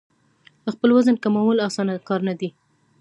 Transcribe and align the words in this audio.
خپل 0.73 0.89
وزن 0.97 1.15
کمول 1.23 1.57
اسانه 1.67 1.93
کار 2.07 2.21
نه 2.27 2.33
دی. 2.39 2.49